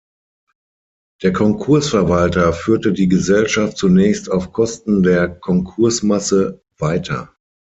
Der 1.21 1.31
Konkursverwalter 1.31 2.53
führte 2.53 2.91
die 2.91 3.07
Gesellschaft 3.07 3.77
zunächst 3.77 4.31
auf 4.31 4.51
Kosten 4.51 5.03
der 5.03 5.29
Konkursmasse 5.29 6.63
weiter. 6.79 7.35